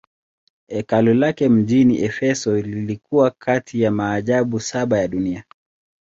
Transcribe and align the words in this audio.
Hekalu 0.67 1.13
lake 1.13 1.49
mjini 1.49 2.01
Efeso 2.03 2.55
lilikuwa 2.55 3.31
kati 3.39 3.81
ya 3.81 3.91
maajabu 3.91 4.59
saba 4.59 4.99
ya 4.99 5.07
dunia. 5.07 5.43